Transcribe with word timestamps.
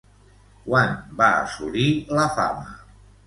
Quan 0.69 0.95
va 1.19 1.27
assolir 1.41 1.85
la 2.21 2.27
fama? 2.39 2.73